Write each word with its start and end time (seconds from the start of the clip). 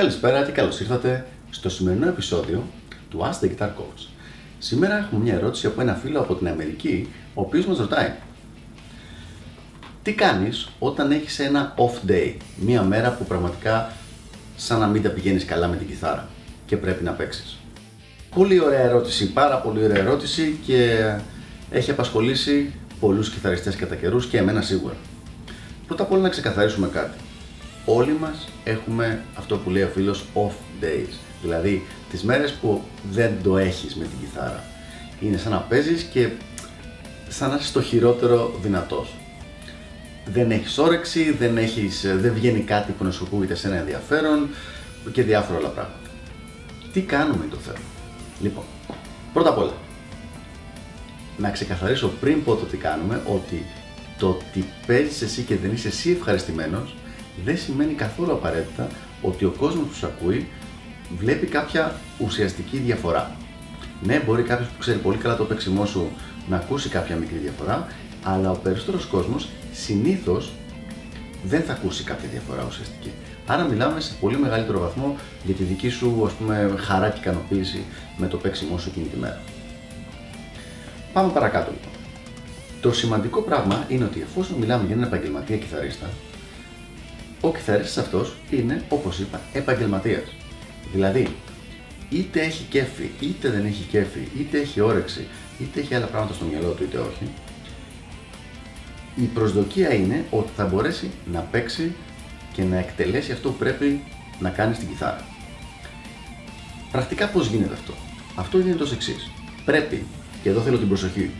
Καλησπέρα 0.00 0.44
και 0.44 0.52
καλώς 0.52 0.80
ήρθατε 0.80 1.26
στο 1.50 1.68
σημερινό 1.68 2.08
επεισόδιο 2.08 2.64
του 3.10 3.20
Ask 3.20 3.44
the 3.44 3.48
Guitar 3.48 3.66
Coach. 3.66 4.08
Σήμερα 4.58 4.98
έχουμε 4.98 5.22
μια 5.22 5.34
ερώτηση 5.34 5.66
από 5.66 5.80
ένα 5.80 5.94
φίλο 5.94 6.20
από 6.20 6.34
την 6.34 6.48
Αμερική, 6.48 7.08
ο 7.34 7.40
οποίος 7.40 7.66
μας 7.66 7.78
ρωτάει 7.78 8.12
Τι 10.02 10.12
κάνεις 10.12 10.68
όταν 10.78 11.10
έχεις 11.10 11.38
ένα 11.38 11.74
off 11.76 12.10
day, 12.10 12.34
μια 12.56 12.82
μέρα 12.82 13.10
που 13.10 13.24
πραγματικά 13.24 13.92
σαν 14.56 14.78
να 14.80 14.86
μην 14.86 15.02
τα 15.02 15.08
πηγαίνεις 15.08 15.44
καλά 15.44 15.68
με 15.68 15.76
την 15.76 15.86
κιθάρα 15.86 16.28
και 16.66 16.76
πρέπει 16.76 17.04
να 17.04 17.12
παίξεις; 17.12 17.58
Πολύ 18.34 18.60
ωραία 18.60 18.80
ερώτηση, 18.80 19.32
πάρα 19.32 19.56
πολύ 19.56 19.84
ωραία 19.84 19.98
ερώτηση 19.98 20.58
και 20.66 21.10
έχει 21.70 21.90
απασχολήσει 21.90 22.72
πολλούς 23.00 23.30
κιθαριστές 23.30 23.76
κατά 23.76 23.94
καιρούς 23.94 24.26
και 24.26 24.38
εμένα 24.38 24.62
σίγουρα. 24.62 24.94
Πρώτα 25.86 26.02
απ' 26.02 26.12
όλα 26.12 26.22
να 26.22 26.28
ξεκαθαρίσουμε 26.28 26.88
κάτι 26.88 27.18
όλοι 27.94 28.16
μας 28.20 28.48
έχουμε 28.64 29.24
αυτό 29.34 29.56
που 29.56 29.70
λέει 29.70 29.82
ο 29.82 29.90
φίλος 29.94 30.24
off 30.34 30.84
days, 30.84 31.14
δηλαδή 31.42 31.86
τις 32.10 32.22
μέρες 32.22 32.52
που 32.52 32.84
δεν 33.10 33.32
το 33.42 33.58
έχεις 33.58 33.96
με 33.96 34.04
την 34.04 34.18
κιθάρα. 34.20 34.64
Είναι 35.20 35.36
σαν 35.36 35.52
να 35.52 35.58
παίζεις 35.58 36.02
και 36.02 36.28
σαν 37.28 37.50
να 37.50 37.56
είσαι 37.56 37.72
το 37.72 37.82
χειρότερο 37.82 38.58
δυνατός. 38.62 39.14
Δεν 40.32 40.50
έχεις 40.50 40.78
όρεξη, 40.78 41.32
δεν, 41.32 41.56
έχεις, 41.56 42.06
δεν 42.16 42.32
βγαίνει 42.32 42.60
κάτι 42.60 42.92
που 42.92 43.04
να 43.04 43.10
σου 43.10 43.24
ακούγεται 43.26 43.54
σε 43.54 43.66
ένα 43.66 43.76
ενδιαφέρον 43.76 44.48
και 45.12 45.22
διάφορα 45.22 45.58
άλλα 45.58 45.68
πράγματα. 45.68 46.10
Τι 46.92 47.00
κάνουμε 47.00 47.44
το 47.50 47.56
θέμα. 47.56 47.78
Λοιπόν, 48.40 48.64
πρώτα 49.32 49.48
απ' 49.50 49.58
όλα, 49.58 49.74
να 51.38 51.50
ξεκαθαρίσω 51.50 52.08
πριν 52.20 52.44
πω 52.44 52.54
το 52.54 52.64
τι 52.64 52.76
κάνουμε, 52.76 53.22
ότι 53.26 53.64
το 54.18 54.28
ότι 54.28 54.64
παίζεις 54.86 55.22
εσύ 55.22 55.42
και 55.42 55.56
δεν 55.56 55.72
είσαι 55.72 55.88
εσύ 55.88 56.10
ευχαριστημένος 56.10 56.94
δεν 57.44 57.58
σημαίνει 57.58 57.92
καθόλου 57.92 58.32
απαραίτητα 58.32 58.88
ότι 59.22 59.44
ο 59.44 59.54
κόσμος 59.58 59.86
που 59.86 59.94
σου 59.94 60.06
ακούει 60.06 60.48
βλέπει 61.18 61.46
κάποια 61.46 61.94
ουσιαστική 62.18 62.76
διαφορά. 62.76 63.36
Ναι, 64.02 64.22
μπορεί 64.26 64.42
κάποιος 64.42 64.68
που 64.68 64.78
ξέρει 64.78 64.98
πολύ 64.98 65.16
καλά 65.16 65.36
το 65.36 65.44
παίξιμό 65.44 65.86
σου 65.86 66.08
να 66.48 66.56
ακούσει 66.56 66.88
κάποια 66.88 67.16
μικρή 67.16 67.38
διαφορά, 67.38 67.86
αλλά 68.22 68.50
ο 68.50 68.56
περισσότερος 68.56 69.06
κόσμος 69.06 69.48
συνήθως 69.72 70.52
δεν 71.44 71.62
θα 71.62 71.72
ακούσει 71.72 72.04
κάποια 72.04 72.28
διαφορά 72.28 72.64
ουσιαστική. 72.68 73.10
Άρα 73.46 73.64
μιλάμε 73.64 74.00
σε 74.00 74.12
πολύ 74.20 74.38
μεγαλύτερο 74.38 74.80
βαθμό 74.80 75.16
για 75.44 75.54
τη 75.54 75.62
δική 75.62 75.88
σου 75.88 76.22
ας 76.26 76.32
πούμε, 76.32 76.74
χαρά 76.76 77.08
και 77.08 77.18
ικανοποίηση 77.18 77.84
με 78.16 78.26
το 78.26 78.36
παίξιμό 78.36 78.78
σου 78.78 78.88
εκείνη 78.88 79.06
τη 79.06 79.16
μέρα. 79.16 79.40
Πάμε 81.12 81.32
παρακάτω 81.32 81.70
λοιπόν. 81.70 81.92
Το 82.80 82.92
σημαντικό 82.92 83.40
πράγμα 83.40 83.84
είναι 83.88 84.04
ότι 84.04 84.20
εφόσον 84.20 84.58
μιλάμε 84.58 84.84
για 84.86 84.94
έναν 84.94 85.06
επαγγελματία 85.06 85.56
κιθαρίστα, 85.56 86.06
ο 87.40 87.52
κιθαρίστας 87.52 88.04
αυτός 88.04 88.36
είναι, 88.50 88.84
όπως 88.88 89.18
είπα, 89.18 89.40
επαγγελματίας. 89.52 90.34
Δηλαδή, 90.92 91.28
είτε 92.10 92.40
έχει 92.40 92.64
κέφι, 92.68 93.10
είτε 93.20 93.50
δεν 93.50 93.64
έχει 93.64 93.82
κέφι, 93.82 94.28
είτε 94.38 94.58
έχει 94.60 94.80
όρεξη, 94.80 95.26
είτε 95.60 95.80
έχει 95.80 95.94
άλλα 95.94 96.06
πράγματα 96.06 96.34
στο 96.34 96.44
μυαλό 96.44 96.70
του, 96.70 96.82
είτε 96.82 96.98
όχι, 96.98 97.30
η 99.16 99.24
προσδοκία 99.24 99.94
είναι 99.94 100.24
ότι 100.30 100.50
θα 100.56 100.64
μπορέσει 100.64 101.10
να 101.32 101.40
παίξει 101.40 101.92
και 102.52 102.62
να 102.62 102.78
εκτελέσει 102.78 103.32
αυτό 103.32 103.50
που 103.50 103.56
πρέπει 103.56 104.02
να 104.40 104.50
κάνει 104.50 104.74
στην 104.74 104.88
κιθάρα. 104.88 105.24
Πρακτικά 106.92 107.28
πώς 107.28 107.46
γίνεται 107.46 107.72
αυτό; 107.72 107.92
Αυτό 108.34 108.58
γίνεται 108.58 108.82
ως 108.82 108.92
εξής. 108.92 109.30
Πρέπει, 109.64 110.06
και 110.42 110.48
εδώ 110.48 110.60
θέλω 110.60 110.78
την 110.78 110.88
προσοχή, 110.88 111.30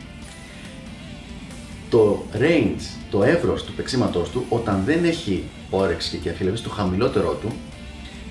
το 1.91 2.25
range, 2.39 2.81
το 3.11 3.23
εύρος 3.23 3.65
του 3.65 3.73
παίξήματός 3.73 4.31
του, 4.31 4.45
όταν 4.49 4.83
δεν 4.85 5.05
έχει 5.05 5.45
όρεξη 5.71 6.17
και 6.17 6.31
αφιλεύει 6.31 6.57
στο 6.57 6.71
χαμηλότερό 6.71 7.39
του, 7.41 7.53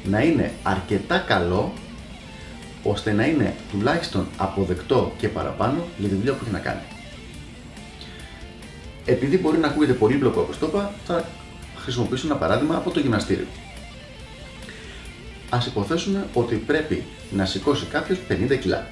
να 0.05 0.21
είναι 0.21 0.51
αρκετά 0.63 1.17
καλό 1.17 1.73
ώστε 2.83 3.11
να 3.11 3.25
είναι 3.25 3.55
τουλάχιστον 3.71 4.27
αποδεκτό 4.37 5.11
και 5.17 5.27
παραπάνω 5.27 5.87
για 5.97 6.09
τη 6.09 6.15
δουλειά 6.15 6.33
που 6.33 6.39
έχει 6.43 6.53
να 6.53 6.59
κάνει. 6.59 6.81
Επειδή 9.05 9.37
μπορεί 9.37 9.57
να 9.57 9.67
ακούγεται 9.67 9.93
πολύ 9.93 10.15
μπλοκό 10.15 10.41
όπως 10.41 10.57
το 10.57 10.65
είπα, 10.65 10.93
θα 11.05 11.29
χρησιμοποιήσω 11.77 12.27
ένα 12.27 12.35
παράδειγμα 12.35 12.75
από 12.75 12.91
το 12.91 12.99
γυμναστήριο. 12.99 13.45
Ας 15.49 15.65
υποθέσουμε 15.65 16.27
ότι 16.33 16.55
πρέπει 16.55 17.03
να 17.31 17.45
σηκώσει 17.45 17.85
κάποιος 17.85 18.19
50 18.29 18.57
κιλά 18.59 18.87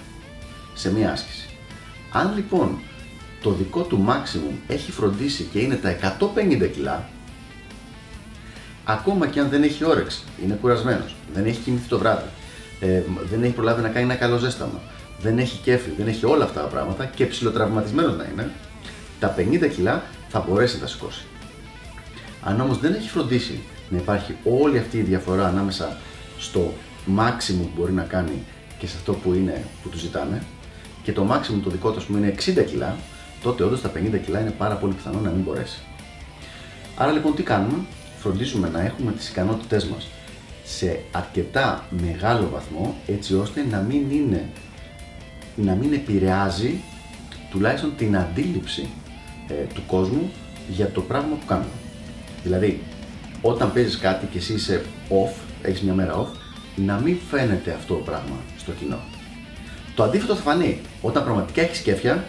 σε 0.73 0.93
μία 0.93 1.11
άσκηση. 1.11 1.49
Αν 2.11 2.33
λοιπόν 2.35 2.79
το 3.41 3.51
δικό 3.51 3.81
του 3.81 4.05
maximum 4.09 4.53
έχει 4.67 4.91
φροντίσει 4.91 5.43
και 5.43 5.59
είναι 5.59 5.75
τα 5.75 6.17
150 6.19 6.69
κιλά, 6.73 7.09
ακόμα 8.87 9.27
και 9.27 9.39
αν 9.39 9.49
δεν 9.49 9.63
έχει 9.63 9.85
όρεξη, 9.85 10.23
είναι 10.43 10.57
κουρασμένος, 10.61 11.15
δεν 11.33 11.45
έχει 11.45 11.59
κοιμηθεί 11.59 11.87
το 11.87 11.97
βράδυ, 11.97 12.27
ε, 12.79 13.01
δεν 13.29 13.43
έχει 13.43 13.53
προλάβει 13.53 13.81
να 13.81 13.87
κάνει 13.87 14.05
ένα 14.05 14.15
καλό 14.15 14.37
ζέσταμα, 14.37 14.81
δεν 15.21 15.37
έχει 15.37 15.59
κέφι, 15.63 15.89
δεν 15.97 16.07
έχει 16.07 16.25
όλα 16.25 16.43
αυτά 16.43 16.61
τα 16.61 16.67
πράγματα 16.67 17.05
και 17.05 17.25
ψηλοτραυματισμένος 17.25 18.17
να 18.17 18.25
είναι, 18.33 18.51
τα 19.19 19.35
50 19.37 19.67
κιλά 19.75 20.03
θα 20.29 20.45
μπορέσει 20.47 20.75
να 20.75 20.81
τα 20.81 20.87
σηκώσει. 20.87 21.25
Αν 22.43 22.61
όμως 22.61 22.79
δεν 22.79 22.93
έχει 22.93 23.09
φροντίσει 23.09 23.59
να 23.89 23.97
υπάρχει 23.97 24.35
όλη 24.43 24.77
αυτή 24.77 24.97
η 24.97 25.01
διαφορά 25.01 25.47
ανάμεσα 25.47 25.97
στο 26.39 26.73
maximum 27.17 27.57
που 27.57 27.69
μπορεί 27.75 27.91
να 27.91 28.03
κάνει 28.03 28.43
και 28.77 28.87
σε 28.87 28.95
αυτό 28.97 29.13
που 29.13 29.33
είναι 29.33 29.63
που 29.83 29.89
του 29.89 29.97
ζητάμε 29.97 30.43
και 31.03 31.11
το 31.11 31.27
maximum 31.31 31.59
το 31.63 31.69
δικό 31.69 31.91
του 31.91 32.05
είναι 32.09 32.35
60 32.45 32.65
κιλά, 32.65 32.95
τότε 33.43 33.63
όντως 33.63 33.81
τα 33.81 33.91
50 33.95 34.19
κιλά 34.25 34.39
είναι 34.39 34.51
πάρα 34.57 34.75
πολύ 34.75 34.93
πιθανό 34.93 35.19
να 35.19 35.29
μην 35.29 35.41
μπορέσει. 35.41 35.79
Άρα 36.97 37.11
λοιπόν 37.11 37.35
τι 37.35 37.43
κάνουμε, 37.43 37.77
φροντίζουμε 38.27 38.69
να 38.69 38.81
έχουμε 38.81 39.11
τις 39.11 39.29
ικανότητές 39.29 39.85
μας 39.85 40.07
σε 40.63 40.99
αρκετά 41.11 41.85
μεγάλο 42.01 42.49
βαθμό 42.49 42.95
έτσι 43.07 43.35
ώστε 43.35 43.65
να 43.71 43.79
μην 43.79 44.11
είναι 44.11 44.49
να 45.55 45.73
μην 45.73 45.93
επηρεάζει 45.93 46.79
τουλάχιστον 47.51 47.93
την 47.97 48.17
αντίληψη 48.17 48.87
ε, 49.47 49.53
του 49.73 49.81
κόσμου 49.87 50.31
για 50.69 50.91
το 50.91 51.01
πράγμα 51.01 51.35
που 51.35 51.45
κάνουμε. 51.45 51.69
Δηλαδή, 52.43 52.81
όταν 53.41 53.73
παίζεις 53.73 53.97
κάτι 53.97 54.25
και 54.25 54.37
εσύ 54.37 54.53
είσαι 54.53 54.85
off, 55.09 55.33
έχεις 55.61 55.81
μια 55.81 55.93
μέρα 55.93 56.15
off, 56.21 56.37
να 56.75 56.99
μην 56.99 57.17
φαίνεται 57.29 57.71
αυτό 57.71 57.93
το 57.93 58.03
πράγμα 58.03 58.35
στο 58.57 58.71
κοινό. 58.71 58.99
Το 59.95 60.03
αντίθετο 60.03 60.35
θα 60.35 60.41
φανεί. 60.41 60.79
Όταν 61.01 61.23
πραγματικά 61.23 61.61
έχεις 61.61 61.79
κέφια, 61.79 62.23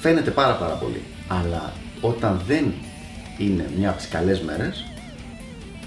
φαίνεται 0.00 0.30
πάρα 0.30 0.54
πάρα 0.54 0.74
πολύ. 0.74 1.02
Αλλά 1.28 1.72
όταν 2.00 2.40
δεν 2.46 2.72
είναι 3.38 3.70
μια 3.78 3.88
από 3.88 3.98
τις 3.98 4.08
καλές 4.08 4.40
μέρες, 4.40 4.84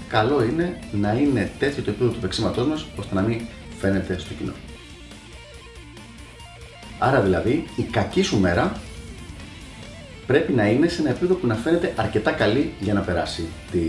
καλό 0.08 0.44
είναι 0.44 0.78
να 0.92 1.12
είναι 1.12 1.50
τέτοιο 1.58 1.82
το 1.82 1.90
επίπεδο 1.90 2.10
του 2.10 2.20
παίξήματό 2.20 2.66
μας 2.66 2.86
ώστε 2.96 3.14
να 3.14 3.20
μην 3.20 3.40
φαίνεται 3.78 4.18
στο 4.18 4.34
κοινό. 4.34 4.52
Άρα 6.98 7.20
δηλαδή 7.20 7.64
η 7.76 7.82
κακή 7.82 8.22
σου 8.22 8.40
μέρα 8.40 8.80
πρέπει 10.26 10.52
να 10.52 10.66
είναι 10.66 10.88
σε 10.88 11.00
ένα 11.00 11.10
επίπεδο 11.10 11.34
που 11.34 11.46
να 11.46 11.54
φαίνεται 11.54 11.94
αρκετά 11.96 12.32
καλή 12.32 12.72
για 12.80 12.94
να 12.94 13.00
περάσει 13.00 13.44
τι 13.72 13.80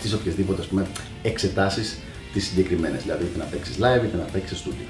τις 0.00 0.12
οποιασδήποτε 0.12 0.60
ας 0.60 0.66
πούμε, 0.66 0.86
εξετάσεις 1.22 1.98
τις 2.32 2.46
συγκεκριμένες, 2.46 3.02
δηλαδή 3.02 3.24
είτε 3.24 3.38
να 3.38 3.44
παίξεις 3.44 3.76
live 3.76 4.04
είτε 4.04 4.16
να 4.16 4.22
παίξεις 4.22 4.64
studio. 4.64 4.86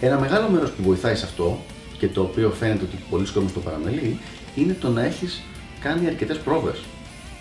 Ένα 0.00 0.18
μεγάλο 0.18 0.48
μέρος 0.48 0.70
που 0.70 0.82
βοηθάει 0.82 1.14
σε 1.14 1.24
αυτό 1.24 1.64
και 1.98 2.08
το 2.08 2.22
οποίο 2.22 2.50
φαίνεται 2.50 2.84
ότι 2.84 2.96
πολλοί 3.10 3.30
κόσμοι 3.32 3.50
το 3.50 3.60
παραμελεί 3.60 4.18
είναι 4.54 4.76
το 4.80 4.88
να 4.88 5.04
έχεις 5.04 5.42
κάνει 5.80 6.06
αρκετές 6.06 6.38
πρόβες. 6.38 6.84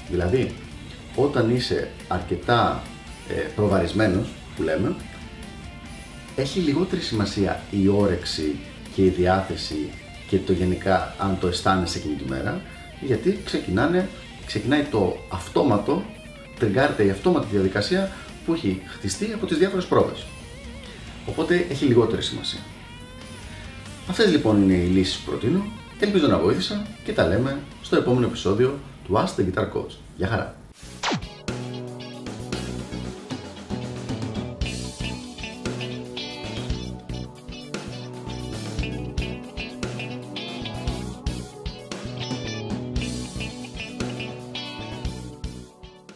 Δηλαδή, 0.10 0.54
όταν 1.16 1.56
είσαι 1.56 1.92
αρκετά 2.08 2.82
ε, 3.30 3.34
προβαρισμένος, 3.34 4.28
που 4.56 4.64
λέμε, 4.64 4.96
έχει 6.36 6.60
λιγότερη 6.60 7.02
σημασία 7.02 7.62
η 7.72 7.88
όρεξη 7.88 8.56
και 8.96 9.02
η 9.04 9.10
διάθεση 9.10 9.90
και 10.28 10.38
το 10.38 10.52
γενικά 10.52 11.16
αν 11.18 11.38
το 11.40 11.48
αισθάνεσαι 11.48 11.98
εκείνη 11.98 12.16
τη 12.16 12.30
μέρα, 12.30 12.62
γιατί 13.02 13.40
ξεκινάνε, 13.46 14.10
ξεκινάει 14.46 14.84
το 14.84 15.18
αυτόματο, 15.30 16.04
τριγκάρεται 16.60 17.06
η 17.06 17.10
αυτόματη 17.10 17.48
διαδικασία 17.52 18.12
που 18.46 18.54
έχει 18.54 18.82
χτιστεί 18.86 19.32
από 19.34 19.46
τις 19.46 19.58
διάφορες 19.58 19.86
πρόβες. 19.86 20.26
Οπότε 21.26 21.66
έχει 21.70 21.86
λιγότερη 21.86 22.22
σημασία. 22.22 22.60
Αυτές 24.10 24.32
λοιπόν 24.32 24.62
είναι 24.62 24.74
οι 24.74 24.88
λύσεις 24.88 25.16
που 25.16 25.30
προτείνω, 25.30 25.66
ελπίζω 26.00 26.28
να 26.28 26.38
βοήθησα 26.38 26.86
και 27.04 27.14
τα 27.14 27.28
λέμε 27.28 27.58
στο 27.82 27.96
επόμενο 27.96 28.26
επεισόδιο 28.26 28.80
του 29.06 29.14
Ask 29.14 29.40
the 29.40 29.54
Guitar 29.54 29.64
Coach. 29.74 29.96
Γεια 30.16 30.28
χαρά! 30.28 30.65